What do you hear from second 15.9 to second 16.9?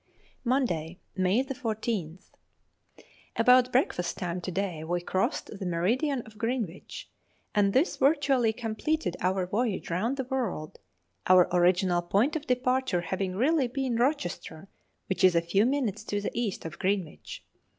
to the east of